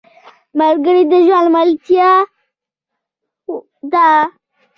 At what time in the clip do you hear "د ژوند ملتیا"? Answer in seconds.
1.11-2.09